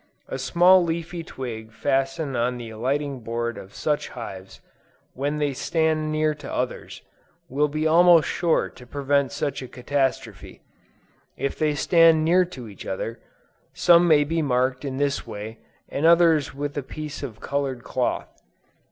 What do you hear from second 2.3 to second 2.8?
on the